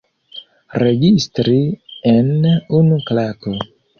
Registri 0.83 1.59
en 2.13 2.33
unu 2.81 3.01
klako. 3.11 3.57